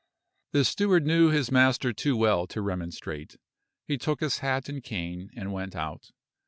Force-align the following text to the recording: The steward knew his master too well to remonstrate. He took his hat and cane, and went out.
The 0.53 0.65
steward 0.65 1.05
knew 1.05 1.29
his 1.29 1.51
master 1.51 1.93
too 1.93 2.17
well 2.17 2.47
to 2.47 2.59
remonstrate. 2.63 3.37
He 3.87 3.99
took 3.99 4.19
his 4.19 4.39
hat 4.39 4.67
and 4.67 4.81
cane, 4.83 5.29
and 5.35 5.53
went 5.53 5.75
out. 5.75 6.09